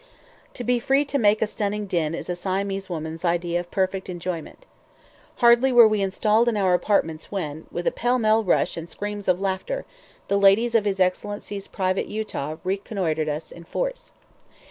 To 0.55 0.63
be 0.63 0.79
free 0.79 1.05
to 1.05 1.19
make 1.19 1.43
a 1.43 1.45
stunning 1.45 1.85
din 1.85 2.15
is 2.15 2.27
a 2.27 2.35
Siamese 2.35 2.89
woman's 2.89 3.23
idea 3.23 3.59
of 3.59 3.69
perfect 3.69 4.09
enjoyment. 4.09 4.65
Hardly 5.35 5.71
were 5.71 5.87
we 5.87 6.01
installed 6.01 6.49
in 6.49 6.57
our 6.57 6.73
apartments 6.73 7.31
when, 7.31 7.67
with 7.71 7.85
a 7.85 7.91
pell 7.91 8.17
mell 8.17 8.43
rush 8.43 8.77
and 8.77 8.89
screams 8.89 9.27
of 9.27 9.39
laughter, 9.39 9.85
the 10.27 10.37
ladies 10.39 10.73
of 10.73 10.85
his 10.85 10.99
Excellency's 10.99 11.67
private 11.67 12.07
Utah 12.07 12.55
reconnoitred 12.63 13.29
us 13.29 13.51
in 13.51 13.63
force. 13.63 14.13